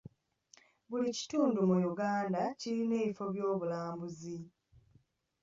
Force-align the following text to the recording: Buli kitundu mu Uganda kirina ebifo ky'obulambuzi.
Buli 0.89 1.09
kitundu 1.19 1.59
mu 1.69 1.77
Uganda 1.91 2.41
kirina 2.59 2.95
ebifo 3.03 3.25
ky'obulambuzi. 3.33 4.37